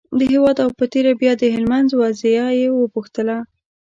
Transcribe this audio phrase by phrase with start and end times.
[0.17, 3.37] د هېواد او په تېره بیا د هلمند وضعه یې پوښتله.